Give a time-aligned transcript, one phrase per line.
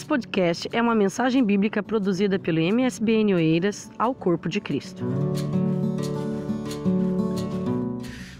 [0.00, 5.04] Esse podcast é uma mensagem bíblica produzida pelo MSBN Oeiras ao Corpo de Cristo.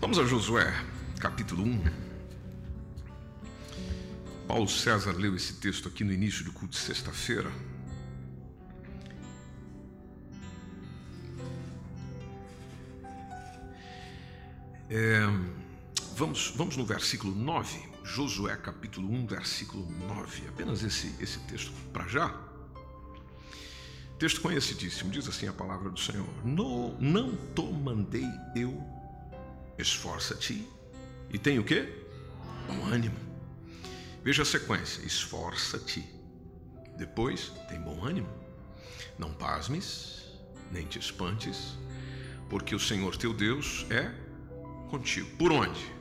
[0.01, 0.73] Vamos a Josué,
[1.21, 1.83] capítulo 1.
[4.49, 7.53] Paulo César leu esse texto aqui no início do culto de sexta-feira.
[14.89, 15.27] É,
[16.17, 20.49] vamos, vamos no versículo 9, Josué capítulo 1, versículo 9.
[20.49, 22.37] Apenas esse, esse texto para já.
[24.19, 28.83] Texto conhecidíssimo, diz assim a palavra do Senhor: no, Não te mandei eu,
[29.79, 30.67] esforça-te.
[31.33, 32.05] E tem o quê?
[32.67, 33.17] Bom ânimo.
[34.25, 36.05] Veja a sequência: esforça-te.
[36.99, 38.29] Depois, tem bom ânimo.
[39.21, 40.25] Não pasmes,
[40.73, 41.79] nem te espantes,
[42.49, 44.13] porque o Senhor teu Deus é
[44.91, 45.31] contigo.
[45.37, 46.00] Por onde?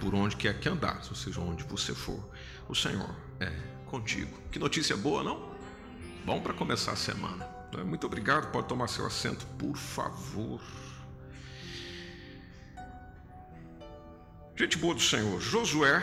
[0.00, 2.18] Por onde quer que andares, ou seja, onde você for,
[2.68, 3.52] o Senhor é
[3.86, 4.36] contigo.
[4.50, 5.50] Que notícia boa, não?
[6.24, 7.46] Bom para começar a semana.
[7.72, 7.84] Né?
[7.84, 10.60] Muito obrigado, pode tomar seu assento, por favor.
[14.56, 16.02] Gente boa do Senhor, Josué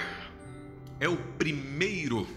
[1.00, 2.28] é o primeiro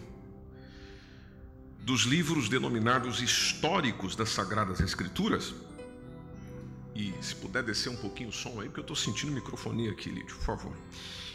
[1.80, 5.54] dos livros denominados históricos das Sagradas Escrituras
[6.94, 10.10] e se puder descer um pouquinho o som aí, porque eu estou sentindo microfonia aqui,
[10.10, 10.76] Lídio, por favor.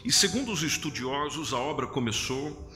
[0.06, 2.70] E segundo os estudiosos, a obra começou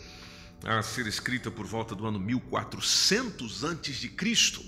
[0.64, 4.66] a ser escrita por volta do ano 1400 antes de Cristo,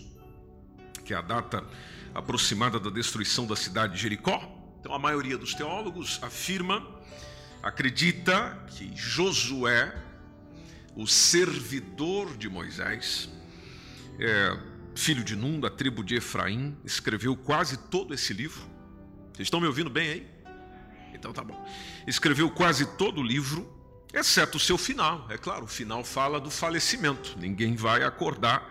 [1.04, 1.66] que é a data
[2.14, 4.40] aproximada da destruição da cidade de Jericó.
[4.80, 6.88] Então a maioria dos teólogos afirma,
[7.64, 10.00] acredita que Josué,
[10.96, 13.28] o servidor de Moisés,
[14.20, 14.56] é,
[14.94, 18.62] filho de Num, da tribo de Efraim, escreveu quase todo esse livro.
[19.34, 20.41] Vocês estão me ouvindo bem aí?
[21.22, 21.64] Então tá bom.
[22.08, 23.72] Escreveu quase todo o livro,
[24.12, 25.28] exceto o seu final.
[25.30, 27.38] É claro, o final fala do falecimento.
[27.38, 28.68] Ninguém vai acordar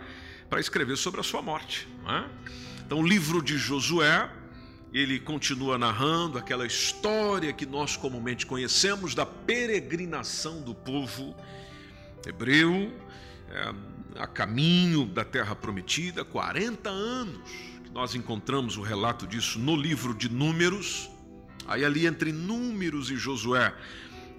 [0.48, 1.86] para escrever sobre a sua morte.
[2.08, 2.24] É?
[2.84, 4.28] Então, o livro de Josué,
[4.92, 11.36] ele continua narrando aquela história que nós comumente conhecemos da peregrinação do povo
[12.26, 12.92] hebreu.
[13.48, 13.72] É,
[14.18, 17.40] a caminho da terra prometida, 40 anos.
[17.92, 21.08] Nós encontramos o relato disso no livro de Números.
[21.66, 23.74] Aí, ali entre Números e Josué,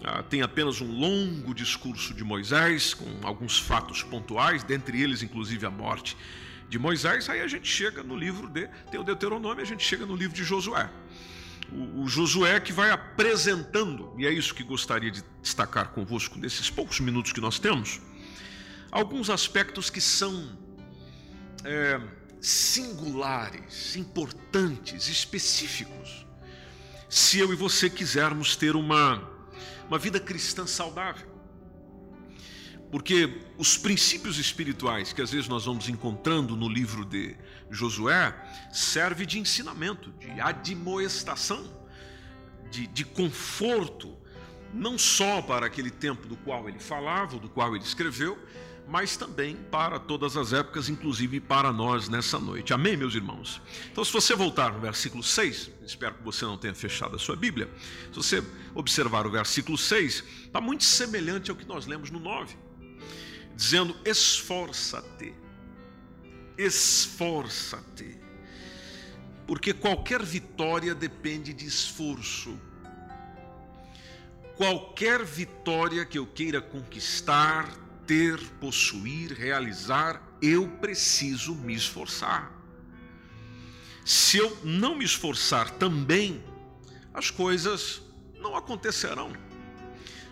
[0.03, 5.65] ah, tem apenas um longo discurso de Moisés, com alguns fatos pontuais, dentre eles, inclusive,
[5.65, 6.17] a morte
[6.69, 7.29] de Moisés.
[7.29, 8.67] Aí a gente chega no livro de.
[8.89, 10.89] Tem o Deuteronômio, a gente chega no livro de Josué.
[11.71, 16.69] O, o Josué que vai apresentando, e é isso que gostaria de destacar convosco nesses
[16.69, 18.01] poucos minutos que nós temos
[18.91, 20.57] alguns aspectos que são
[21.63, 21.99] é,
[22.41, 26.25] singulares, importantes, específicos,
[27.11, 29.21] se eu e você quisermos ter uma,
[29.85, 31.27] uma vida cristã saudável.
[32.89, 37.35] Porque os princípios espirituais que às vezes nós vamos encontrando no livro de
[37.69, 38.33] Josué
[38.71, 41.69] serve de ensinamento, de admoestação,
[42.69, 44.17] de, de conforto,
[44.73, 48.41] não só para aquele tempo do qual ele falava, do qual ele escreveu,
[48.91, 52.73] mas também para todas as épocas, inclusive para nós nessa noite.
[52.73, 53.61] Amém, meus irmãos?
[53.89, 57.37] Então, se você voltar no versículo 6, espero que você não tenha fechado a sua
[57.37, 57.69] Bíblia,
[58.11, 58.43] se você
[58.75, 62.53] observar o versículo 6, está muito semelhante ao que nós lemos no 9,
[63.55, 65.33] dizendo: esforça-te,
[66.57, 68.19] esforça-te,
[69.47, 72.59] porque qualquer vitória depende de esforço.
[74.57, 82.51] Qualquer vitória que eu queira conquistar ter, possuir, realizar, eu preciso me esforçar.
[84.03, 86.43] Se eu não me esforçar também,
[87.13, 88.01] as coisas
[88.39, 89.31] não acontecerão.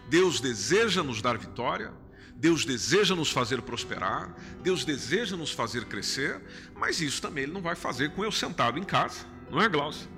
[0.09, 1.93] Deus deseja nos dar vitória,
[2.35, 6.41] Deus deseja nos fazer prosperar, Deus deseja nos fazer crescer,
[6.75, 10.09] mas isso também Ele não vai fazer com eu sentado em casa, não é, Glaucio?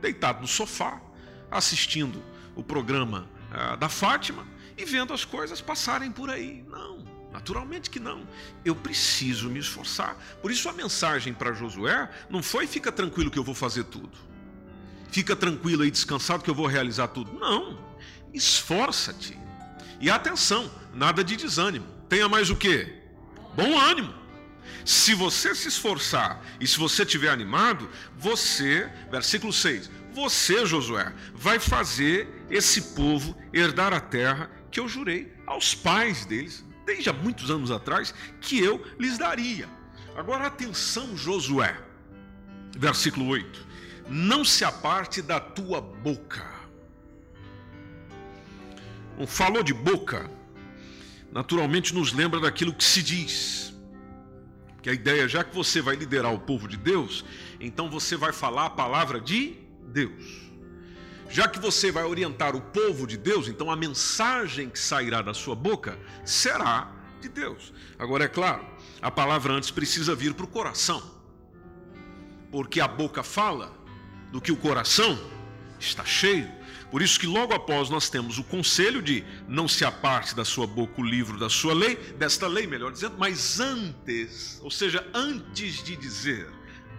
[0.00, 1.00] Deitado no sofá,
[1.50, 2.22] assistindo
[2.54, 4.46] o programa ah, da Fátima
[4.82, 6.64] e vendo as coisas passarem por aí.
[6.68, 8.26] Não, naturalmente que não.
[8.64, 10.16] Eu preciso me esforçar.
[10.40, 14.18] Por isso a mensagem para Josué não foi fica tranquilo que eu vou fazer tudo.
[15.10, 17.32] Fica tranquilo e descansado que eu vou realizar tudo.
[17.38, 17.78] Não.
[18.32, 19.38] Esforça-te.
[20.00, 21.86] E atenção, nada de desânimo.
[22.08, 23.02] Tenha mais o quê?
[23.54, 24.12] Bom ânimo.
[24.84, 27.88] Se você se esforçar e se você estiver animado,
[28.18, 35.32] você, versículo 6, você, Josué, vai fazer esse povo herdar a terra que eu jurei
[35.46, 39.68] aos pais deles, desde há muitos anos atrás, que eu lhes daria.
[40.16, 41.78] Agora atenção, Josué,
[42.76, 43.66] versículo 8:
[44.08, 46.50] Não se aparte da tua boca.
[49.26, 50.28] Falou de boca,
[51.30, 53.72] naturalmente nos lembra daquilo que se diz.
[54.82, 57.24] Que a ideia, já que você vai liderar o povo de Deus,
[57.60, 60.51] então você vai falar a palavra de Deus.
[61.32, 65.32] Já que você vai orientar o povo de Deus, então a mensagem que sairá da
[65.32, 66.92] sua boca será
[67.22, 67.72] de Deus.
[67.98, 68.62] Agora, é claro,
[69.00, 71.02] a palavra antes precisa vir para o coração,
[72.50, 73.74] porque a boca fala
[74.30, 75.18] do que o coração
[75.80, 76.52] está cheio.
[76.90, 80.66] Por isso que logo após nós temos o conselho de não se aparte da sua
[80.66, 85.82] boca o livro da sua lei, desta lei, melhor dizendo, mas antes, ou seja, antes
[85.82, 86.46] de dizer,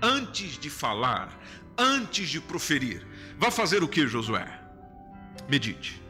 [0.01, 1.39] antes de falar,
[1.77, 3.05] antes de proferir,
[3.43, 4.47] vá fazer o que, Josué?
[5.49, 6.01] Medite.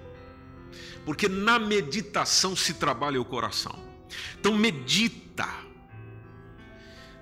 [1.03, 3.75] Porque na meditação se trabalha o coração.
[4.39, 5.49] Então medita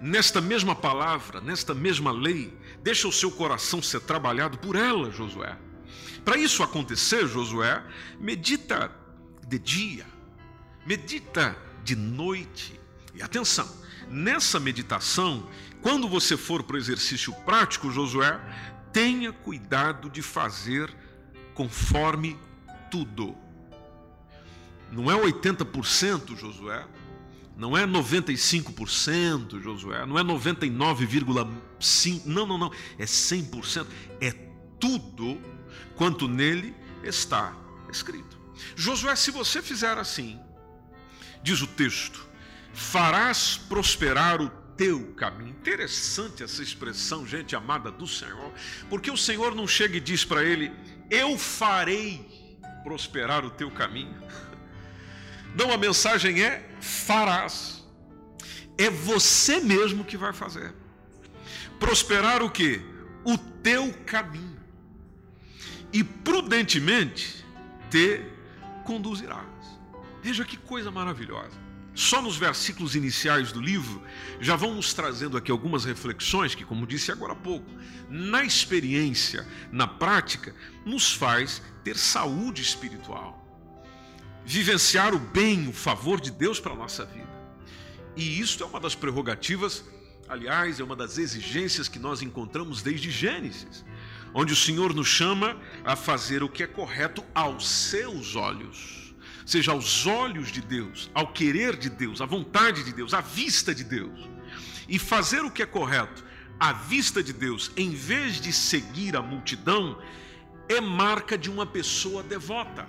[0.01, 2.53] nesta mesma palavra, nesta mesma lei,
[2.83, 5.57] deixa o seu coração ser trabalhado por ela, Josué.
[6.25, 7.81] Para isso acontecer, Josué,
[8.19, 8.91] medita
[9.47, 10.05] de dia,
[10.85, 11.55] medita
[11.85, 12.77] de noite.
[13.15, 13.69] E atenção,
[14.09, 15.47] nessa meditação,
[15.81, 18.39] quando você for para o exercício prático, Josué,
[18.91, 20.93] tenha cuidado de fazer
[21.53, 22.37] conforme
[22.89, 23.37] tudo.
[24.91, 26.85] Não é 80%, Josué,
[27.55, 33.87] não é 95%, Josué, não é 99,5%, não, não, não, é 100%,
[34.19, 34.31] é
[34.79, 35.39] tudo
[35.95, 37.55] quanto nele está
[37.89, 38.37] escrito.
[38.75, 40.37] Josué, se você fizer assim,
[41.43, 42.27] diz o texto,
[42.73, 44.49] farás prosperar o
[44.81, 45.51] teu caminho.
[45.51, 48.51] Interessante essa expressão, gente amada do Senhor,
[48.89, 50.71] porque o Senhor não chega e diz para ele:
[51.07, 54.19] Eu farei prosperar o teu caminho.
[55.53, 57.85] Não, a mensagem é: farás.
[58.75, 60.73] É você mesmo que vai fazer.
[61.79, 62.81] Prosperar o que?
[63.23, 64.59] O teu caminho
[65.93, 67.45] e prudentemente
[67.91, 68.23] te
[68.83, 69.45] conduzirás.
[70.23, 71.70] Veja que coisa maravilhosa.
[71.93, 74.01] Só nos versículos iniciais do livro
[74.39, 77.69] já vão nos trazendo aqui algumas reflexões que, como disse agora há pouco,
[78.09, 80.55] na experiência, na prática,
[80.85, 83.45] nos faz ter saúde espiritual,
[84.45, 87.29] vivenciar o bem, o favor de Deus para a nossa vida.
[88.15, 89.83] E isto é uma das prerrogativas,
[90.29, 93.83] aliás, é uma das exigências que nós encontramos desde Gênesis
[94.33, 99.00] onde o Senhor nos chama a fazer o que é correto aos seus olhos,
[99.51, 103.75] seja aos olhos de Deus, ao querer de Deus, à vontade de Deus, à vista
[103.75, 104.29] de Deus.
[104.87, 106.23] E fazer o que é correto
[106.59, 110.01] à vista de Deus, em vez de seguir a multidão,
[110.69, 112.87] é marca de uma pessoa devota,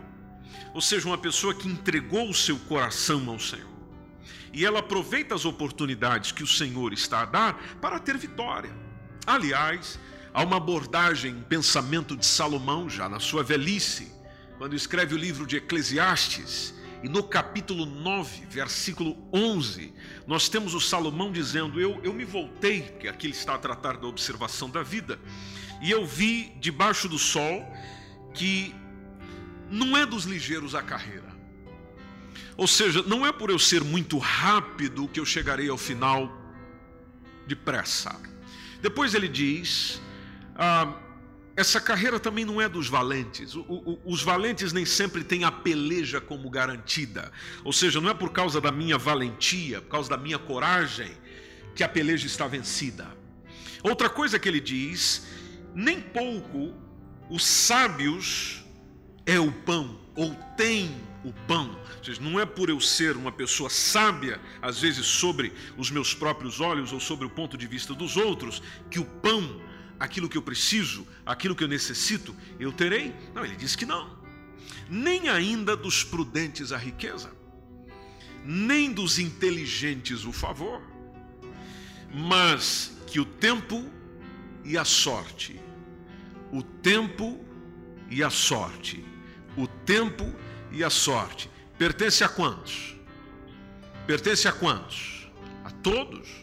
[0.72, 3.72] ou seja, uma pessoa que entregou o seu coração ao Senhor.
[4.52, 8.72] E ela aproveita as oportunidades que o Senhor está a dar para ter vitória.
[9.26, 9.98] Aliás,
[10.34, 14.10] Há uma abordagem, um pensamento de Salomão, já na sua velhice,
[14.62, 16.72] quando escreve o livro de Eclesiastes,
[17.02, 19.92] e no capítulo 9, versículo 11,
[20.24, 23.96] nós temos o Salomão dizendo: Eu, eu me voltei, porque aqui ele está a tratar
[23.96, 25.18] da observação da vida,
[25.80, 27.66] e eu vi debaixo do sol
[28.32, 28.72] que
[29.68, 31.36] não é dos ligeiros a carreira.
[32.56, 36.32] Ou seja, não é por eu ser muito rápido que eu chegarei ao final
[37.48, 38.14] depressa.
[38.80, 40.00] Depois ele diz
[40.54, 40.94] ah,
[41.54, 43.54] essa carreira também não é dos valentes.
[43.54, 47.30] O, o, os valentes nem sempre têm a peleja como garantida.
[47.62, 51.12] Ou seja, não é por causa da minha valentia, por causa da minha coragem,
[51.74, 53.06] que a peleja está vencida.
[53.82, 55.26] Outra coisa que ele diz:
[55.74, 56.74] nem pouco
[57.28, 58.64] os sábios
[59.26, 61.78] é o pão, ou têm o pão.
[61.98, 66.14] Ou seja, não é por eu ser uma pessoa sábia, às vezes sobre os meus
[66.14, 69.60] próprios olhos ou sobre o ponto de vista dos outros, que o pão
[70.02, 73.14] aquilo que eu preciso, aquilo que eu necessito, eu terei?
[73.32, 74.18] Não, ele diz que não.
[74.90, 77.32] Nem ainda dos prudentes a riqueza,
[78.44, 80.82] nem dos inteligentes o favor,
[82.12, 83.88] mas que o tempo
[84.64, 85.60] e a sorte,
[86.50, 87.40] o tempo
[88.10, 89.04] e a sorte,
[89.56, 90.34] o tempo
[90.72, 92.96] e a sorte, pertence a quantos?
[94.04, 95.30] Pertence a quantos?
[95.64, 96.41] A todos.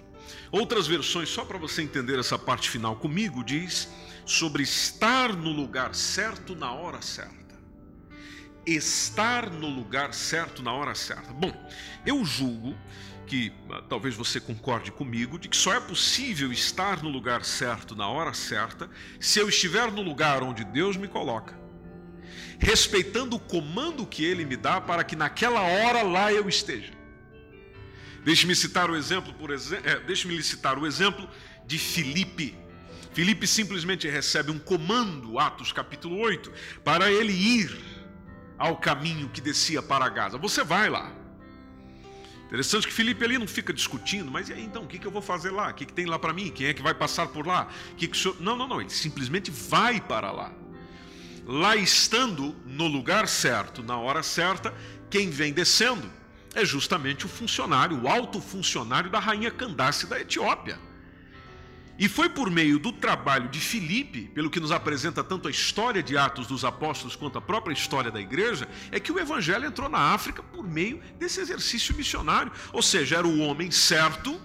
[0.51, 3.87] Outras versões, só para você entender essa parte final comigo, diz
[4.25, 7.35] sobre estar no lugar certo na hora certa.
[8.65, 11.33] Estar no lugar certo na hora certa.
[11.33, 11.51] Bom,
[12.05, 12.75] eu julgo
[13.25, 17.95] que ah, talvez você concorde comigo de que só é possível estar no lugar certo
[17.95, 21.57] na hora certa se eu estiver no lugar onde Deus me coloca,
[22.57, 26.98] respeitando o comando que Ele me dá para que naquela hora lá eu esteja.
[28.23, 31.29] Deixe-me citar o exemplo, por é, deixe-me citar o exemplo
[31.65, 32.57] de Filipe.
[33.13, 36.51] Filipe simplesmente recebe um comando, Atos capítulo 8,
[36.83, 37.75] para ele ir
[38.57, 40.37] ao caminho que descia para Gaza.
[40.37, 41.11] Você vai lá.
[42.47, 45.11] Interessante que Felipe ali não fica discutindo, mas e aí então, o que, que eu
[45.11, 45.69] vou fazer lá?
[45.69, 46.49] O que, que tem lá para mim?
[46.49, 47.67] Quem é que vai passar por lá?
[47.95, 48.09] Que.
[48.39, 50.51] Não, não, não, ele simplesmente vai para lá.
[51.45, 54.73] Lá estando no lugar certo, na hora certa,
[55.09, 56.18] quem vem descendo
[56.55, 60.79] é justamente o funcionário, o alto funcionário da rainha Candace da Etiópia.
[61.99, 66.01] E foi por meio do trabalho de Filipe, pelo que nos apresenta tanto a história
[66.01, 69.89] de Atos dos Apóstolos quanto a própria história da igreja, é que o evangelho entrou
[69.89, 72.53] na África por meio desse exercício missionário.
[72.71, 74.39] Ou seja, era o homem certo,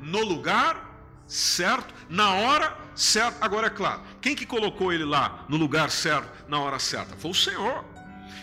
[0.00, 0.84] no lugar
[1.28, 3.44] certo, na hora certa.
[3.44, 7.16] Agora é claro, quem que colocou ele lá no lugar certo, na hora certa?
[7.16, 7.84] Foi o Senhor.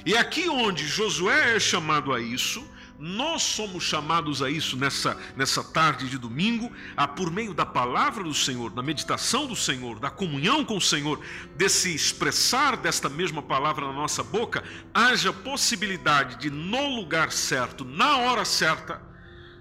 [0.05, 2.65] E aqui onde Josué é chamado a isso,
[3.03, 8.24] nós somos chamados a isso nessa, nessa tarde de domingo, a por meio da palavra
[8.24, 11.19] do Senhor, da meditação do Senhor, da comunhão com o Senhor,
[11.57, 18.19] desse expressar desta mesma palavra na nossa boca, haja possibilidade de, no lugar certo, na
[18.19, 19.01] hora certa,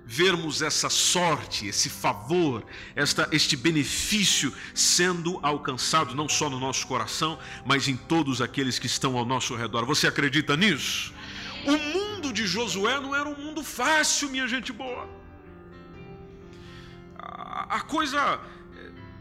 [0.06, 7.36] vermos essa sorte, esse favor, esta, este benefício sendo alcançado não só no nosso coração,
[7.66, 9.84] mas em todos aqueles que estão ao nosso redor.
[9.84, 11.12] Você acredita nisso?
[11.66, 15.08] O mundo de Josué não era um mundo fácil, minha gente boa.
[17.18, 18.38] A coisa,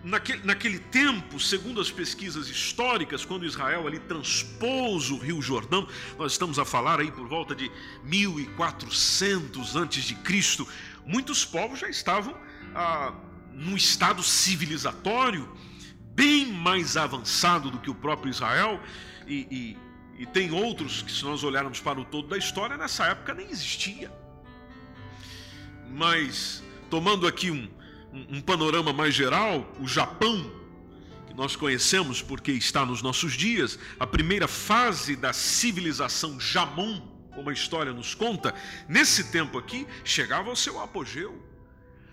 [0.04, 6.34] naquele, naquele tempo, segundo as pesquisas históricas, quando Israel ali transpôs o Rio Jordão, nós
[6.34, 7.72] estamos a falar aí por volta de
[8.04, 10.68] 1400 antes de Cristo,
[11.06, 12.36] muitos povos já estavam
[12.76, 13.14] ah,
[13.54, 15.50] num estado civilizatório
[16.14, 18.82] bem mais avançado do que o próprio Israel
[19.28, 19.91] e, e
[20.22, 23.50] e tem outros que, se nós olharmos para o todo da história, nessa época nem
[23.50, 24.12] existia.
[25.90, 27.68] Mas, tomando aqui um,
[28.30, 30.52] um, panorama mais geral, o Japão,
[31.26, 37.02] que nós conhecemos porque está nos nossos dias, a primeira fase da civilização Jamon,
[37.34, 38.54] como a história nos conta,
[38.88, 41.51] nesse tempo aqui, chegava ao seu apogeu.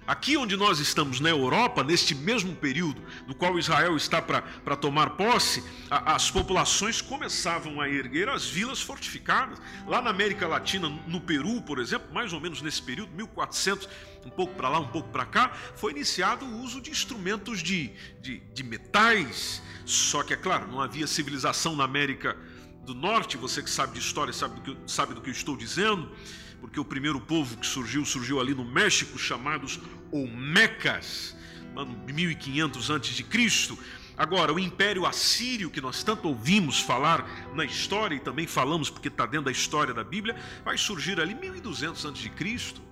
[0.08, 5.10] Aqui onde nós estamos na Europa, neste mesmo período no qual Israel está para tomar
[5.10, 9.60] posse, a, as populações começavam a erguer as vilas fortificadas.
[9.86, 13.86] Lá na América Latina, no Peru, por exemplo, mais ou menos nesse período, 1400,
[14.24, 17.92] um pouco para lá, um pouco para cá, foi iniciado o uso de instrumentos de,
[18.22, 19.60] de, de metais.
[19.84, 22.34] Só que, é claro, não havia civilização na América
[22.82, 25.54] do Norte, você que sabe de história sabe do que, sabe do que eu estou
[25.54, 26.10] dizendo
[26.60, 31.36] porque o primeiro povo que surgiu, surgiu ali no México, chamados Olmecas,
[31.76, 33.78] ano 1500 antes de Cristo.
[34.16, 37.24] Agora, o Império Assírio, que nós tanto ouvimos falar
[37.54, 41.34] na história e também falamos porque está dentro da história da Bíblia, vai surgir ali
[41.34, 42.82] 1200 antes de Cristo.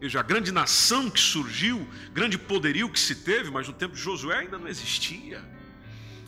[0.00, 4.00] Veja, a grande nação que surgiu, grande poderio que se teve, mas no tempo de
[4.00, 5.53] Josué ainda não existia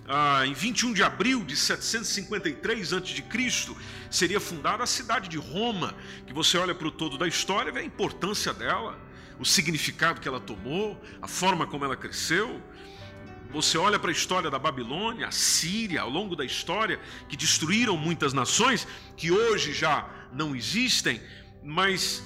[0.08, 3.76] ah, em 21 de abril de 753 a.C.,
[4.10, 5.94] seria fundada a cidade de Roma,
[6.26, 8.98] que você olha para o todo da história, vê a importância dela,
[9.38, 12.62] o significado que ela tomou, a forma como ela cresceu.
[13.50, 17.96] Você olha para a história da Babilônia, a Síria, ao longo da história, que destruíram
[17.96, 18.86] muitas nações,
[19.16, 21.20] que hoje já não existem,
[21.64, 22.22] mas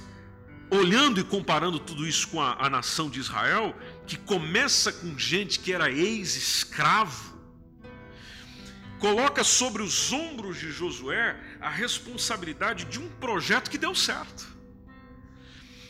[0.71, 5.59] olhando e comparando tudo isso com a, a nação de Israel, que começa com gente
[5.59, 7.30] que era ex-escravo,
[9.01, 14.47] coloca sobre os ombros de Josué a responsabilidade de um projeto que deu certo.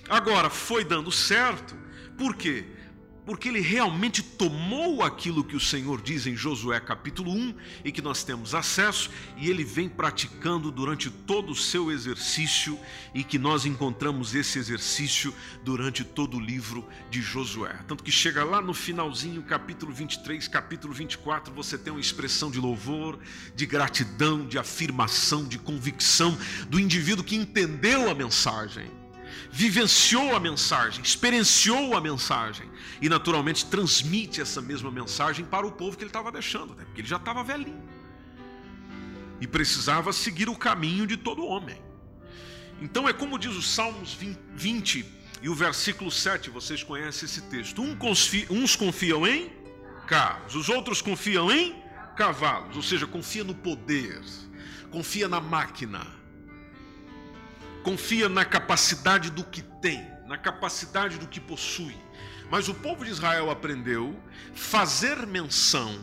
[0.08, 1.76] Agora, foi dando certo,
[2.16, 2.64] por quê?
[3.24, 8.02] Porque ele realmente tomou aquilo que o Senhor diz em Josué capítulo 1 e que
[8.02, 12.78] nós temos acesso, e ele vem praticando durante todo o seu exercício,
[13.14, 15.34] e que nós encontramos esse exercício
[15.64, 17.78] durante todo o livro de Josué.
[17.86, 22.58] Tanto que chega lá no finalzinho, capítulo 23, capítulo 24, você tem uma expressão de
[22.58, 23.18] louvor,
[23.54, 26.36] de gratidão, de afirmação, de convicção
[26.68, 28.99] do indivíduo que entendeu a mensagem
[29.50, 32.70] vivenciou a mensagem, experienciou a mensagem
[33.00, 36.84] e naturalmente transmite essa mesma mensagem para o povo que ele estava deixando, né?
[36.84, 37.82] porque ele já estava velhinho
[39.40, 41.80] e precisava seguir o caminho de todo homem.
[42.80, 44.16] Então é como diz o Salmos
[44.54, 45.06] 20
[45.42, 47.82] e o versículo 7, vocês conhecem esse texto.
[48.50, 49.50] Uns confiam em
[50.06, 51.82] carros, os outros confiam em
[52.16, 54.20] cavalos, ou seja, confia no poder,
[54.90, 56.19] confia na máquina
[57.82, 61.96] confia na capacidade do que tem, na capacidade do que possui.
[62.50, 64.18] Mas o povo de Israel aprendeu
[64.54, 65.98] fazer menção.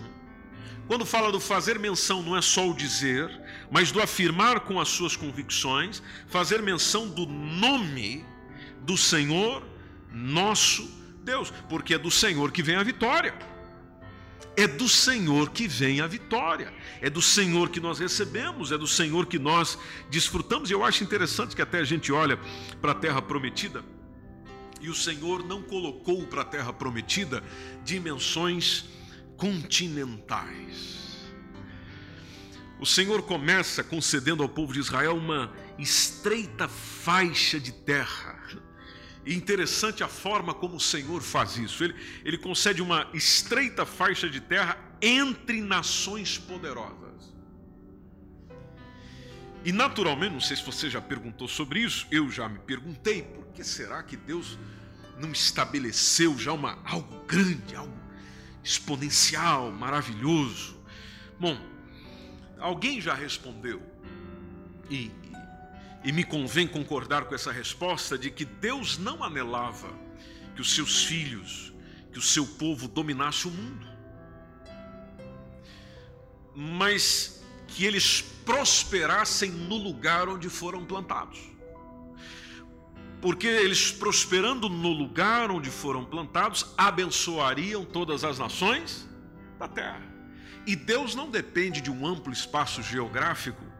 [0.87, 3.29] Quando fala do fazer menção, não é só o dizer,
[3.69, 8.25] mas do afirmar com as suas convicções, fazer menção do nome
[8.83, 9.65] do Senhor,
[10.09, 10.89] nosso
[11.23, 13.33] Deus, porque é do Senhor que vem a vitória.
[14.57, 18.87] É do Senhor que vem a vitória, é do Senhor que nós recebemos, é do
[18.87, 19.77] Senhor que nós
[20.09, 20.71] desfrutamos.
[20.71, 22.39] E eu acho interessante que até a gente olha
[22.81, 23.85] para a terra prometida
[24.81, 27.43] e o Senhor não colocou para a terra prometida
[27.83, 28.85] dimensões
[29.37, 30.97] continentais.
[32.79, 38.37] O Senhor começa concedendo ao povo de Israel uma estreita faixa de terra
[39.27, 41.83] e interessante a forma como o Senhor faz isso.
[41.83, 41.93] Ele,
[42.23, 47.33] ele concede uma estreita faixa de terra entre nações poderosas.
[49.65, 53.47] E naturalmente, não sei se você já perguntou sobre isso, eu já me perguntei, por
[53.47, 54.57] que será que Deus
[55.19, 57.99] não estabeleceu já uma, algo grande, algo
[58.63, 60.79] exponencial, maravilhoso?
[61.37, 61.59] Bom,
[62.57, 63.81] alguém já respondeu,
[64.89, 65.11] e,
[66.07, 69.89] e me convém concordar com essa resposta de que Deus não anelava
[70.55, 71.73] que os seus filhos,
[72.13, 73.85] que o seu povo dominasse o mundo,
[76.55, 81.41] mas que eles prosperassem no lugar onde foram plantados.
[83.21, 89.05] Porque eles prosperando no lugar onde foram plantados, abençoariam todas as nações
[89.59, 90.07] da terra.
[90.65, 93.75] E Deus não depende de um amplo espaço geográfico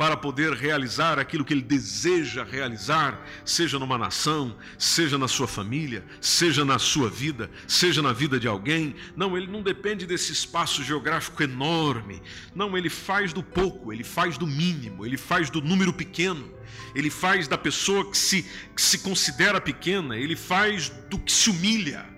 [0.00, 6.02] para poder realizar aquilo que ele deseja realizar, seja numa nação, seja na sua família,
[6.22, 8.96] seja na sua vida, seja na vida de alguém.
[9.14, 12.22] Não, ele não depende desse espaço geográfico enorme.
[12.54, 16.50] Não, ele faz do pouco, ele faz do mínimo, ele faz do número pequeno.
[16.94, 21.50] Ele faz da pessoa que se, que se considera pequena, ele faz do que se
[21.50, 22.08] humilha.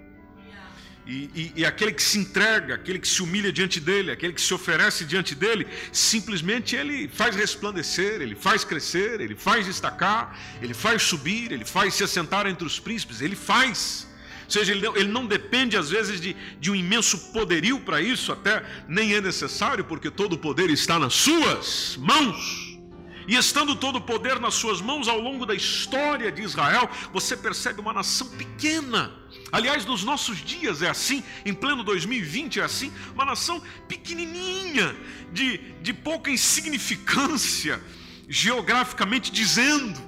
[1.05, 4.41] E, e, e, aquele que se entrega, aquele que se humilha diante dele, aquele que
[4.41, 10.73] se oferece diante dele, simplesmente ele faz resplandecer, ele faz crescer, ele faz destacar, ele
[10.73, 14.07] faz subir, ele faz se assentar entre os príncipes, ele faz.
[14.45, 18.01] Ou seja, ele não, ele não depende às vezes de, de um imenso poderio para
[18.01, 22.79] isso, até nem é necessário, porque todo o poder está nas suas mãos.
[23.27, 27.37] E estando todo o poder nas suas mãos ao longo da história de Israel, você
[27.37, 29.22] percebe uma nação pequena.
[29.53, 34.97] Aliás, nos nossos dias é assim, em pleno 2020 é assim, uma nação pequenininha,
[35.31, 37.79] de, de pouca insignificância,
[38.27, 40.01] geograficamente dizendo,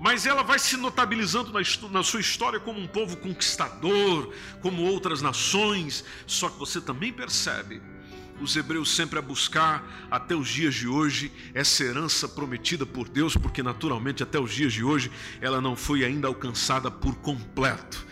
[0.00, 1.52] mas ela vai se notabilizando
[1.90, 4.32] na, sua história como um povo conquistador,
[4.62, 6.02] como outras nações.
[6.26, 7.82] Só que você também percebe
[8.40, 13.36] os hebreus sempre a buscar até os dias de hoje essa herança prometida por Deus,
[13.36, 18.06] porque naturalmente até os dias de hoje ela não foi ainda alcançada por completo.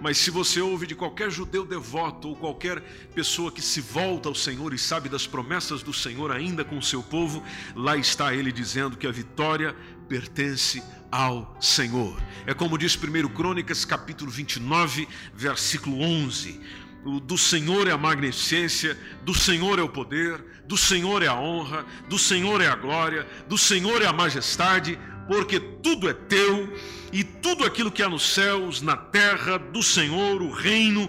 [0.00, 2.80] Mas se você ouve de qualquer judeu devoto ou qualquer
[3.14, 6.82] pessoa que se volta ao Senhor e sabe das promessas do Senhor ainda com o
[6.82, 7.42] seu povo,
[7.74, 9.76] lá está ele dizendo que a vitória
[10.08, 10.82] pertence
[11.12, 12.20] ao Senhor.
[12.46, 16.60] É como diz 1 Crônicas, capítulo 29, versículo 11
[17.22, 21.84] do Senhor é a magnificência, do Senhor é o poder, do Senhor é a honra,
[22.08, 24.98] do Senhor é a glória, do Senhor é a majestade,
[25.30, 26.76] porque tudo é teu
[27.12, 31.08] e tudo aquilo que há nos céus, na terra, do Senhor, o reino,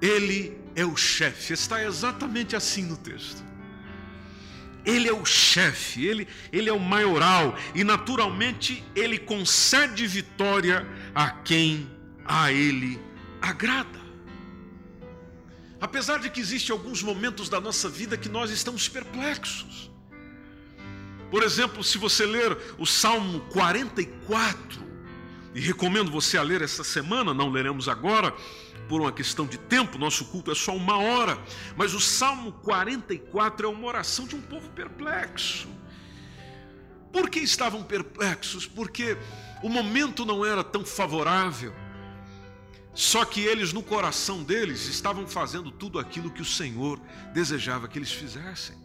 [0.00, 1.52] Ele é o chefe.
[1.52, 3.44] Está exatamente assim no texto.
[4.82, 11.28] Ele é o chefe, ele, ele é o maioral e naturalmente ele concede vitória a
[11.30, 11.86] quem
[12.24, 12.98] a ele
[13.42, 14.00] agrada.
[15.78, 19.93] Apesar de que existem alguns momentos da nossa vida que nós estamos perplexos.
[21.34, 24.80] Por exemplo, se você ler o Salmo 44,
[25.52, 28.32] e recomendo você a ler essa semana, não leremos agora,
[28.88, 31.36] por uma questão de tempo, nosso culto é só uma hora,
[31.76, 35.66] mas o Salmo 44 é uma oração de um povo perplexo.
[37.12, 38.64] Por que estavam perplexos?
[38.64, 39.18] Porque
[39.60, 41.74] o momento não era tão favorável.
[42.94, 47.00] Só que eles, no coração deles, estavam fazendo tudo aquilo que o Senhor
[47.32, 48.83] desejava que eles fizessem.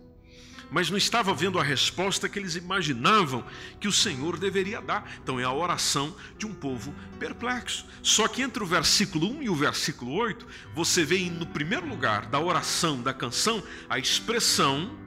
[0.72, 3.44] Mas não estava vendo a resposta que eles imaginavam
[3.80, 5.10] que o Senhor deveria dar.
[5.24, 7.86] Então é a oração de um povo perplexo.
[8.04, 12.28] Só que entre o versículo 1 e o versículo 8, você vê no primeiro lugar
[12.28, 14.98] da oração, da canção, a expressão,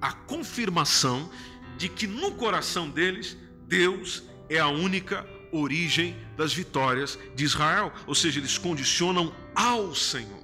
[0.00, 1.30] a confirmação
[1.76, 8.14] de que no coração deles, Deus é a única origem das vitórias de Israel, ou
[8.14, 10.39] seja, eles condicionam ao Senhor.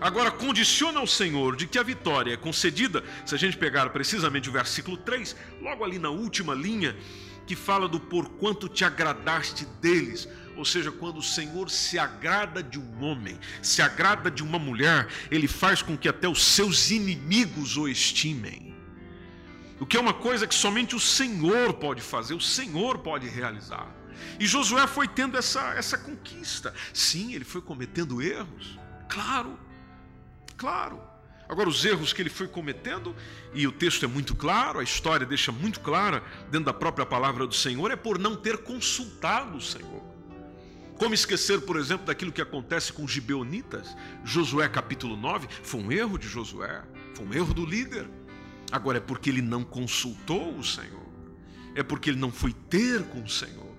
[0.00, 4.48] Agora, condiciona ao Senhor de que a vitória é concedida, se a gente pegar precisamente
[4.48, 6.96] o versículo 3, logo ali na última linha,
[7.46, 12.78] que fala do porquanto te agradaste deles, ou seja, quando o Senhor se agrada de
[12.78, 17.76] um homem, se agrada de uma mulher, ele faz com que até os seus inimigos
[17.76, 18.74] o estimem.
[19.78, 23.94] O que é uma coisa que somente o Senhor pode fazer, o Senhor pode realizar.
[24.38, 26.74] E Josué foi tendo essa, essa conquista.
[26.92, 29.58] Sim, ele foi cometendo erros, claro.
[30.60, 31.00] Claro.
[31.48, 33.16] Agora, os erros que ele foi cometendo,
[33.54, 37.46] e o texto é muito claro, a história deixa muito clara, dentro da própria palavra
[37.46, 40.02] do Senhor, é por não ter consultado o Senhor.
[40.96, 43.96] Como esquecer, por exemplo, daquilo que acontece com os gibeonitas?
[44.22, 46.82] Josué capítulo 9, foi um erro de Josué,
[47.14, 48.06] foi um erro do líder.
[48.70, 51.08] Agora é porque ele não consultou o Senhor,
[51.74, 53.74] é porque ele não foi ter com o Senhor.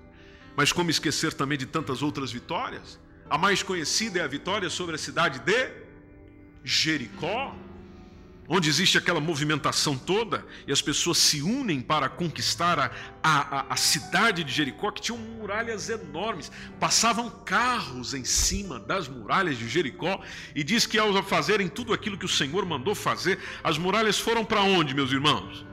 [0.58, 3.00] Mas como esquecer também de tantas outras vitórias?
[3.30, 5.81] A mais conhecida é a vitória sobre a cidade de
[6.64, 7.56] Jericó,
[8.48, 12.92] onde existe aquela movimentação toda e as pessoas se unem para conquistar a,
[13.24, 19.58] a, a, cidade de Jericó, que tinha muralhas enormes, passavam carros em cima das muralhas
[19.58, 20.22] de Jericó,
[20.54, 24.44] e diz que ao fazerem tudo aquilo que o Senhor mandou fazer, as muralhas foram
[24.44, 25.66] para onde, meus irmãos?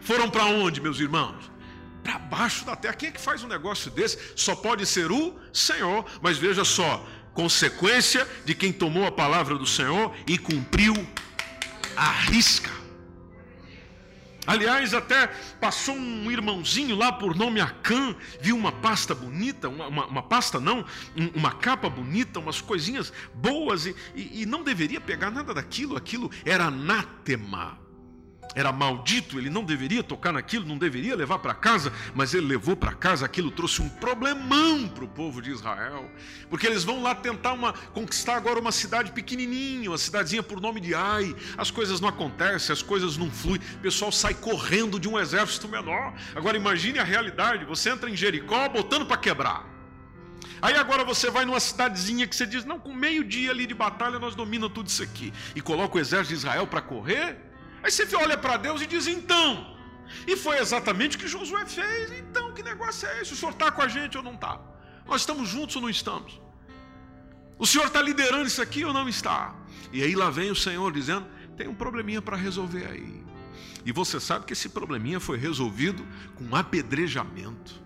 [0.00, 1.50] Foram para onde, meus irmãos?
[2.02, 2.94] Para baixo da terra.
[2.94, 4.18] Quem é que faz um negócio desse?
[4.34, 6.04] Só pode ser o Senhor.
[6.20, 10.94] Mas veja só, consequência de quem tomou a palavra do Senhor e cumpriu
[11.96, 12.70] a risca.
[14.44, 15.28] Aliás, até
[15.60, 20.58] passou um irmãozinho lá por nome Acã, viu uma pasta bonita, uma, uma, uma pasta
[20.58, 20.84] não,
[21.32, 26.28] uma capa bonita, umas coisinhas boas, e, e, e não deveria pegar nada daquilo, aquilo
[26.44, 27.81] era anátema
[28.54, 32.76] era maldito, ele não deveria tocar naquilo, não deveria levar para casa, mas ele levou
[32.76, 36.10] para casa, aquilo trouxe um problemão para o povo de Israel,
[36.50, 40.80] porque eles vão lá tentar uma, conquistar agora uma cidade pequenininha, uma cidadezinha por nome
[40.80, 45.08] de Ai, as coisas não acontecem, as coisas não fluem, o pessoal sai correndo de
[45.08, 46.12] um exército menor.
[46.34, 49.72] Agora imagine a realidade, você entra em Jericó botando para quebrar.
[50.60, 53.74] Aí agora você vai numa cidadezinha que você diz, não, com meio dia ali de
[53.74, 57.51] batalha nós dominamos tudo isso aqui, e coloca o exército de Israel para correr,
[57.82, 59.72] Aí você olha para Deus e diz: então.
[60.26, 62.12] E foi exatamente o que Josué fez.
[62.12, 63.32] Então, que negócio é esse?
[63.32, 64.60] O senhor está com a gente ou não está?
[65.06, 66.40] Nós estamos juntos ou não estamos?
[67.58, 69.54] O senhor está liderando isso aqui ou não está?
[69.92, 73.22] E aí lá vem o Senhor dizendo: tem um probleminha para resolver aí.
[73.84, 77.80] E você sabe que esse probleminha foi resolvido com apedrejamento.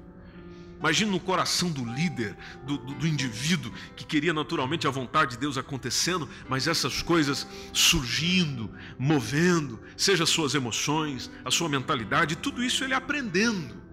[0.78, 5.38] Imagina no coração do líder, do, do, do, indivíduo, que queria naturalmente a vontade de
[5.38, 12.62] Deus acontecendo, mas essas coisas surgindo, movendo, seja as suas emoções, a sua mentalidade, tudo
[12.62, 13.86] isso ele aprendendo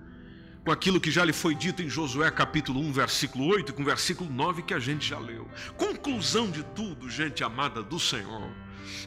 [0.64, 3.84] com aquilo que já lhe foi dito em Josué capítulo 1, versículo 8 e com
[3.84, 5.48] versículo 9 que a gente já leu.
[5.78, 8.50] Conclusão de tudo, gente amada do Senhor.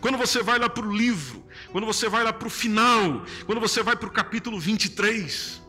[0.00, 3.60] Quando você vai lá para o livro, quando você vai lá para o final, quando
[3.60, 5.62] você vai para o capítulo 23,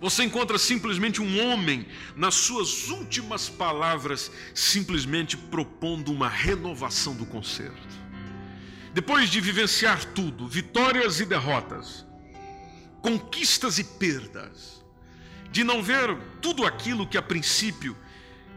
[0.00, 7.98] você encontra simplesmente um homem, nas suas últimas palavras, simplesmente propondo uma renovação do concerto.
[8.94, 12.06] Depois de vivenciar tudo, vitórias e derrotas,
[13.02, 14.84] conquistas e perdas,
[15.50, 17.96] de não ver tudo aquilo que a princípio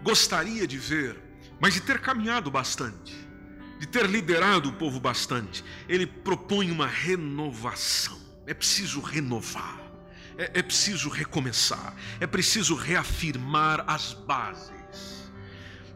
[0.03, 1.19] gostaria de ver,
[1.59, 3.15] mas de ter caminhado bastante,
[3.79, 8.19] de ter liderado o povo bastante, ele propõe uma renovação.
[8.45, 9.80] É preciso renovar
[10.37, 14.71] é, é preciso recomeçar, é preciso reafirmar as bases.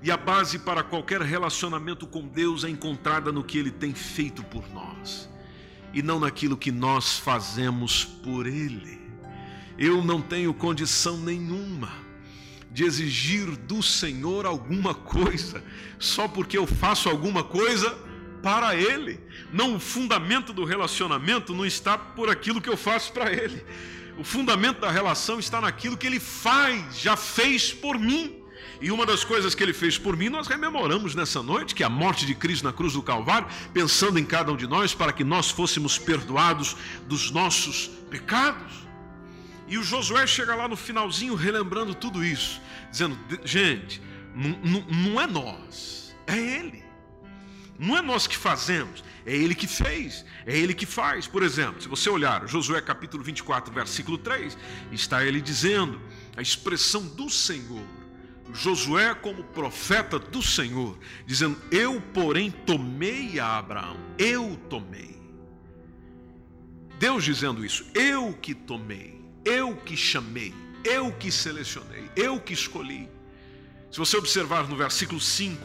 [0.01, 4.43] E a base para qualquer relacionamento com Deus é encontrada no que Ele tem feito
[4.43, 5.29] por nós,
[5.93, 9.01] e não naquilo que nós fazemos por Ele.
[9.77, 11.91] Eu não tenho condição nenhuma
[12.71, 15.63] de exigir do Senhor alguma coisa,
[15.97, 17.97] só porque eu faço alguma coisa
[18.43, 19.19] para Ele.
[19.51, 23.65] Não, o fundamento do relacionamento não está por aquilo que eu faço para Ele
[24.17, 28.41] o fundamento da relação está naquilo que ele faz, já fez por mim.
[28.81, 31.85] E uma das coisas que ele fez por mim, nós rememoramos nessa noite, que é
[31.85, 35.13] a morte de Cristo na cruz do Calvário, pensando em cada um de nós, para
[35.13, 36.75] que nós fôssemos perdoados
[37.07, 38.85] dos nossos pecados.
[39.67, 44.01] E o Josué chega lá no finalzinho relembrando tudo isso, dizendo: gente,
[44.33, 46.84] não é nós, é Ele.
[47.77, 51.27] Não é nós que fazemos, é Ele que fez, é Ele que faz.
[51.27, 54.57] Por exemplo, se você olhar Josué capítulo 24, versículo 3,
[54.91, 55.99] está ele dizendo
[56.37, 57.83] a expressão do Senhor.
[58.53, 65.15] Josué, como profeta do Senhor, dizendo: Eu, porém, tomei a Abraão, eu tomei.
[66.97, 73.09] Deus dizendo isso, eu que tomei, eu que chamei, eu que selecionei, eu que escolhi.
[73.91, 75.61] Se você observar no versículo 5,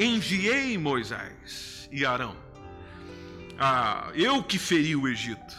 [0.00, 2.50] enviei Moisés e Arão
[3.62, 5.54] ah, eu que feri o Egito.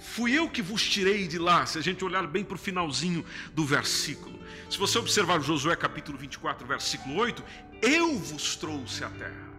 [0.00, 1.64] Fui eu que vos tirei de lá.
[1.64, 4.40] Se a gente olhar bem para o finalzinho do versículo.
[4.68, 7.44] Se você observar Josué capítulo 24, versículo 8,
[7.80, 9.52] eu vos trouxe à terra.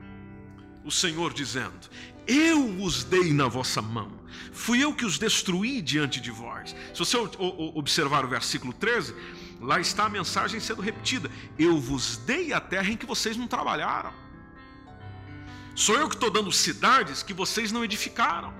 [0.84, 1.89] O Senhor dizendo:
[2.28, 4.12] Eu os dei na vossa mão,
[4.52, 6.76] fui eu que os destruí diante de vós.
[6.94, 7.16] Se você
[7.74, 9.16] observar o versículo 13,
[9.63, 13.47] lá está a mensagem sendo repetida: Eu vos dei a terra em que vocês não
[13.47, 14.13] trabalharam.
[15.76, 18.54] Sou eu que estou dando cidades que vocês não edificaram.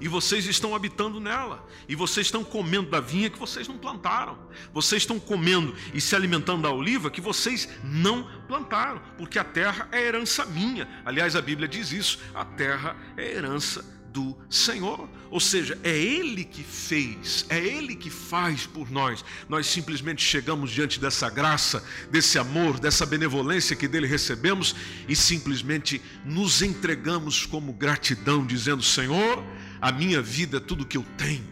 [0.00, 1.64] E vocês estão habitando nela.
[1.88, 4.36] E vocês estão comendo da vinha que vocês não plantaram.
[4.72, 9.00] Vocês estão comendo e se alimentando da oliva que vocês não plantaram.
[9.16, 10.88] Porque a terra é herança minha.
[11.04, 15.08] Aliás, a Bíblia diz isso: a terra é herança do Senhor.
[15.30, 19.24] Ou seja, é Ele que fez, é Ele que faz por nós.
[19.48, 24.76] Nós simplesmente chegamos diante dessa graça, desse amor, dessa benevolência que dele recebemos
[25.08, 29.42] e simplesmente nos entregamos como gratidão, dizendo: Senhor,
[29.80, 31.48] a minha vida é tudo que eu tenho,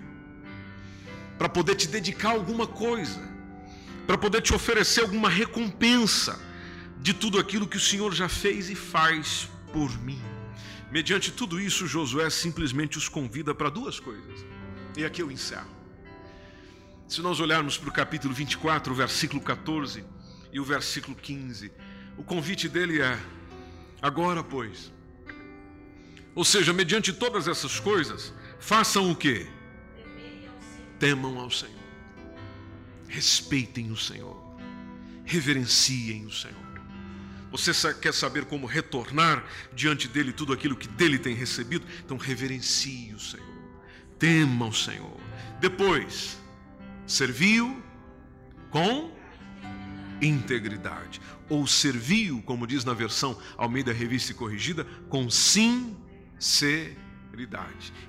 [1.39, 3.21] para poder te dedicar alguma coisa,
[4.07, 6.39] para poder te oferecer alguma recompensa
[7.01, 10.30] de tudo aquilo que o Senhor já fez e faz por mim.
[10.91, 14.45] Mediante tudo isso, Josué simplesmente os convida para duas coisas.
[14.97, 15.71] E aqui eu encerro.
[17.07, 20.05] Se nós olharmos para o capítulo 24, o versículo 14
[20.53, 21.73] e o versículo 15,
[22.17, 23.19] o convite dele é:
[24.03, 24.93] agora, pois.
[26.35, 29.47] Ou seja, mediante todas essas coisas, façam o que?
[30.99, 31.75] Temam ao Senhor,
[33.09, 34.37] respeitem o Senhor,
[35.25, 36.70] reverenciem o Senhor.
[37.51, 41.85] Você quer saber como retornar diante dele tudo aquilo que dele tem recebido?
[42.05, 43.47] Então reverencie o Senhor,
[44.19, 45.21] tema o Senhor.
[45.61, 46.39] Depois,
[47.07, 47.83] serviu
[48.71, 49.13] com
[50.23, 51.21] integridade.
[51.49, 56.97] Ou serviu, como diz na versão Almeida Revista e Corrigida, com sinceridade.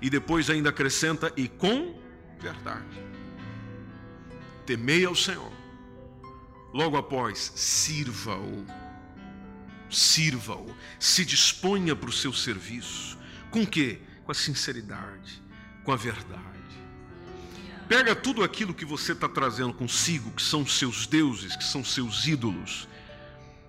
[0.02, 2.00] E depois ainda acrescenta e com
[2.40, 3.02] verdade.
[4.66, 5.52] Temei ao Senhor.
[6.74, 8.66] Logo após, sirva-o
[9.92, 13.18] sirva-o, se disponha para o seu serviço.
[13.50, 14.00] Com que?
[14.24, 15.42] Com a sinceridade,
[15.84, 16.52] com a verdade.
[17.88, 22.26] Pega tudo aquilo que você está trazendo consigo, que são seus deuses, que são seus
[22.26, 22.88] ídolos,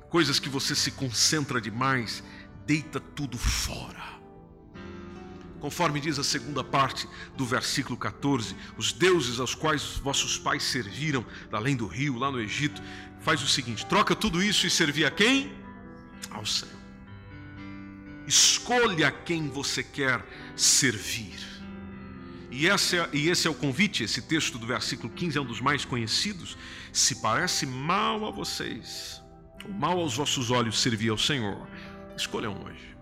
[0.09, 2.23] coisas que você se concentra demais,
[2.65, 4.13] deita tudo fora.
[5.59, 11.25] Conforme diz a segunda parte do versículo 14, os deuses aos quais vossos pais serviram,
[11.53, 12.83] além do rio, lá no Egito,
[13.21, 15.62] faz o seguinte: troca tudo isso e servir a quem?
[16.31, 16.83] Ao Senhor.
[18.27, 20.25] Escolha quem você quer
[20.57, 21.39] servir.
[22.51, 25.45] E esse, é, e esse é o convite, esse texto do versículo 15 é um
[25.47, 26.57] dos mais conhecidos.
[26.93, 29.23] Se parece mal a vocês,
[29.65, 31.67] ou mal aos vossos olhos servir ao Senhor,
[32.17, 32.93] escolham hoje.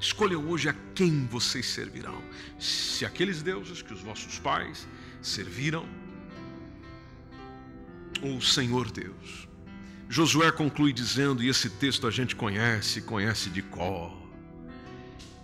[0.00, 2.22] Escolham hoje a quem vocês servirão.
[2.58, 4.86] Se aqueles deuses que os vossos pais
[5.20, 5.84] serviram,
[8.22, 9.47] ou o Senhor Deus.
[10.08, 14.16] Josué conclui dizendo, e esse texto a gente conhece, conhece de cor,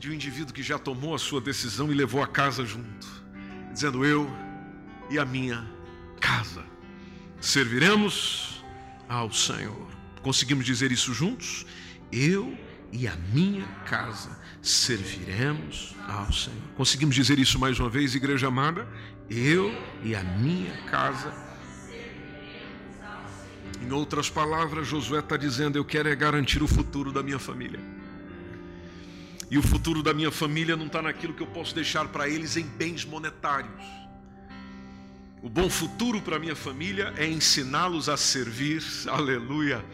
[0.01, 3.07] de um indivíduo que já tomou a sua decisão e levou a casa junto,
[3.73, 4.31] dizendo: Eu
[5.11, 5.71] e a minha
[6.19, 6.65] casa
[7.41, 8.65] serviremos
[9.07, 9.87] ao Senhor.
[10.23, 11.67] Conseguimos dizer isso juntos?
[12.11, 12.57] Eu
[12.91, 14.31] e a minha casa
[14.63, 16.63] serviremos ao Senhor.
[16.75, 18.89] Conseguimos dizer isso mais uma vez, igreja amada?
[19.29, 19.71] Eu
[20.03, 21.44] e a minha casa
[23.85, 27.81] em outras palavras, Josué está dizendo: Eu quero é garantir o futuro da minha família.
[29.51, 32.57] E o futuro da minha família não está naquilo que eu posso deixar para eles
[32.57, 33.85] em bens monetários.
[35.43, 39.85] O bom futuro para minha família é ensiná-los a servir, aleluia,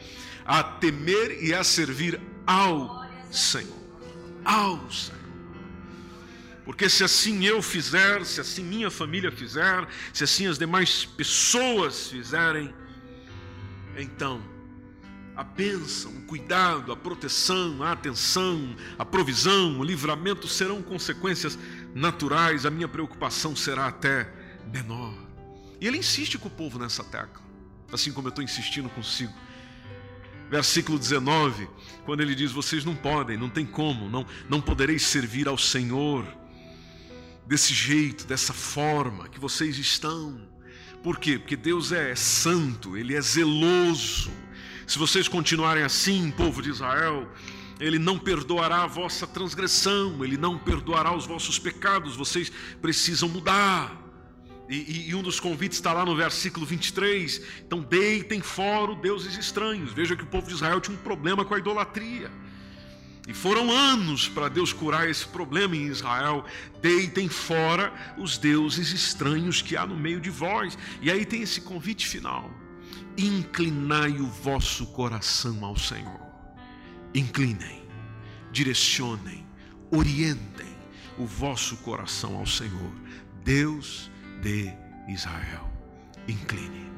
[0.44, 3.76] a temer e a servir ao Senhor.
[4.44, 5.20] Ao Senhor.
[6.64, 12.06] Porque se assim eu fizer, se assim minha família fizer, se assim as demais pessoas
[12.06, 12.72] fizerem,
[13.96, 14.42] então
[15.36, 21.58] a bênção, o cuidado, a proteção, a atenção, a provisão, o livramento serão consequências
[21.94, 24.30] naturais, a minha preocupação será até
[24.70, 25.14] menor.
[25.80, 27.42] E ele insiste com o povo nessa tecla,
[27.90, 29.32] assim como eu estou insistindo consigo.
[30.50, 31.68] Versículo 19,
[32.04, 36.26] quando ele diz: Vocês não podem, não tem como, não, não podereis servir ao Senhor
[37.46, 40.50] desse jeito, dessa forma que vocês estão.
[41.02, 41.38] Por quê?
[41.38, 44.30] Porque Deus é santo, Ele é zeloso.
[44.86, 47.26] Se vocês continuarem assim, povo de Israel,
[47.78, 53.98] Ele não perdoará a vossa transgressão, Ele não perdoará os vossos pecados, vocês precisam mudar.
[54.68, 57.42] E, e, e, um dos convites está lá no versículo 23.
[57.66, 59.92] Então, deitem fora deuses estranhos.
[59.92, 62.30] Veja que o povo de Israel tinha um problema com a idolatria.
[63.30, 66.44] E foram anos para Deus curar esse problema em Israel.
[66.82, 70.76] Deitem fora os deuses estranhos que há no meio de vós.
[71.00, 72.50] E aí tem esse convite final:
[73.16, 76.20] inclinai o vosso coração ao Senhor.
[77.14, 77.84] Inclinem,
[78.50, 79.46] direcionem,
[79.92, 80.74] orientem
[81.16, 82.92] o vosso coração ao Senhor,
[83.44, 84.10] Deus
[84.42, 84.74] de
[85.06, 85.70] Israel.
[86.26, 86.90] Incline.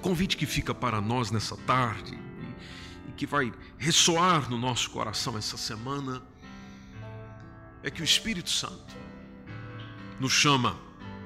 [0.00, 2.28] Convite que fica para nós nessa tarde
[3.18, 6.20] que vai ressoar no nosso coração essa semana
[7.82, 8.96] é que o Espírito Santo
[10.18, 10.76] nos chama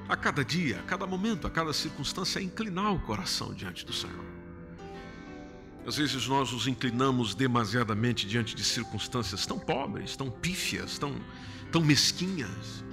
[0.07, 3.91] a cada dia, a cada momento, a cada circunstância a inclinar o coração diante do
[3.91, 4.23] Senhor.
[5.85, 11.15] Às vezes nós nos inclinamos demasiadamente diante de circunstâncias tão pobres, tão pífias, tão,
[11.71, 12.83] tão mesquinhas,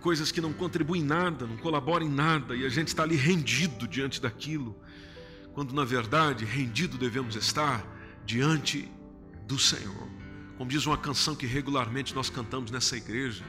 [0.00, 3.16] coisas que não contribuem em nada, não colaboram em nada, e a gente está ali
[3.16, 4.76] rendido diante daquilo,
[5.52, 7.84] quando na verdade rendido devemos estar
[8.24, 8.90] diante
[9.46, 10.08] do Senhor.
[10.56, 13.44] Como diz uma canção que regularmente nós cantamos nessa igreja,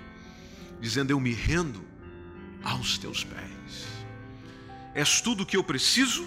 [0.80, 1.84] dizendo: Eu me rendo
[2.64, 3.88] aos teus pés.
[4.94, 6.26] És tudo o que eu preciso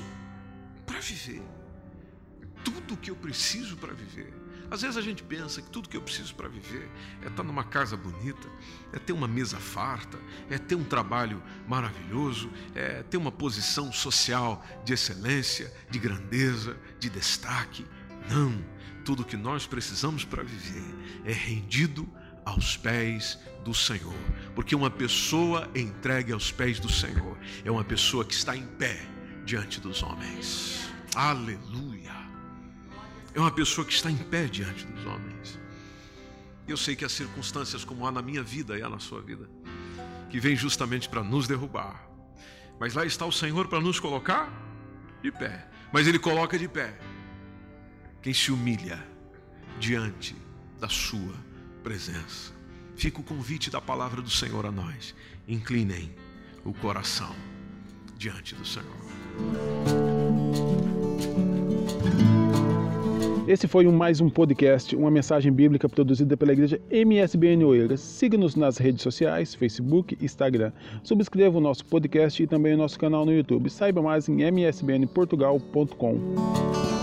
[0.87, 1.43] para viver
[2.65, 4.33] tudo que eu preciso para viver.
[4.71, 6.91] Às vezes a gente pensa que tudo que eu preciso para viver
[7.23, 8.49] é estar numa casa bonita,
[8.93, 14.65] é ter uma mesa farta, é ter um trabalho maravilhoso, é ter uma posição social
[14.85, 17.87] de excelência, de grandeza, de destaque.
[18.29, 18.65] Não,
[19.05, 22.09] tudo que nós precisamos para viver é rendido
[22.45, 24.15] aos pés do Senhor,
[24.55, 29.01] porque uma pessoa entregue aos pés do Senhor é uma pessoa que está em pé
[29.45, 30.91] diante dos homens.
[31.15, 32.25] Aleluia
[33.35, 35.59] é uma pessoa que está em pé diante dos homens.
[36.67, 39.51] Eu sei que as circunstâncias, como há na minha vida e há na sua vida,
[40.31, 42.09] que vêm justamente para nos derrubar.
[42.79, 44.51] Mas lá está o Senhor para nos colocar
[45.21, 45.69] de pé.
[45.93, 46.97] Mas Ele coloca de pé
[48.25, 48.99] quem se humilha
[49.79, 50.35] diante
[50.81, 51.35] da Sua
[51.83, 52.55] presença.
[52.97, 55.15] Fica o convite da palavra do Senhor a nós.
[55.47, 56.11] Inclinem
[56.65, 57.37] o coração
[58.17, 58.89] diante do Senhor.
[63.47, 68.01] Esse foi mais um podcast, uma mensagem bíblica produzida pela igreja MSBN Oeiras.
[68.01, 70.73] Siga-nos nas redes sociais, Facebook, Instagram.
[71.03, 73.69] Subscreva o nosso podcast e também o nosso canal no YouTube.
[73.69, 76.94] Saiba mais em msbnportugal.com.